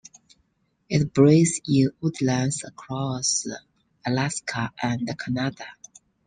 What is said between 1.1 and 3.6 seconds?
breeds in woodlands across